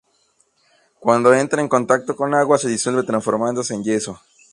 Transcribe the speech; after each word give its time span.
Cuando 0.99 1.31
entra 1.31 1.61
en 1.61 1.69
contacto 1.69 2.15
con 2.15 2.33
agua 2.33 2.57
se 2.57 2.67
disuelve 2.67 3.03
transformándose 3.03 3.75
en 3.75 3.83
yeso. 3.83 4.19